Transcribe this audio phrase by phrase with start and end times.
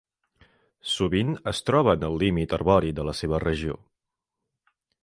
[0.93, 3.79] Sovint es troba en el límit arbori de la seva regió.